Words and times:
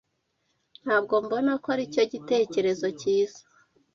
Ntabwo 0.83 1.13
mbona 1.25 1.51
ko 1.61 1.67
aricyo 1.73 2.03
gitekerezo 2.13 2.87
cyiza. 2.99 3.41